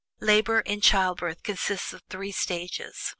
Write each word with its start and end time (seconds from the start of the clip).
Labor, 0.19 0.61
in 0.61 0.81
childbirth, 0.81 1.43
consists 1.43 1.93
of 1.93 2.01
three 2.09 2.31
stages. 2.31 2.95